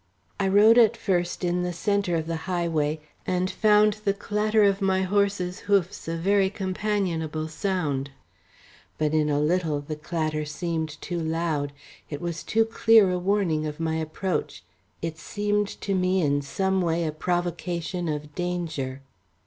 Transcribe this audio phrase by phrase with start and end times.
[0.39, 4.81] I rode at first in the centre of the highway, and found the clatter of
[4.81, 8.09] my horse's hoofs a very companionable sound.
[8.97, 11.71] But in a little the clatter seemed too loud,
[12.09, 14.63] it was too clear a warning of my approach,
[15.03, 19.03] it seemed to me in some way a provocation of danger.